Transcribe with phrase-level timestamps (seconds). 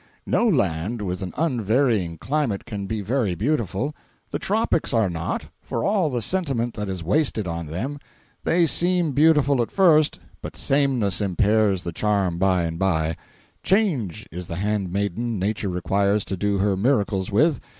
[0.25, 3.93] No land with an unvarying climate can be very beautiful.
[4.31, 7.99] The tropics are not, for all the sentiment that is wasted on them.
[8.43, 13.15] They seem beautiful at first, but sameness impairs the charm by and by.
[13.61, 17.59] Change is the handmaiden Nature requires to do her miracles with.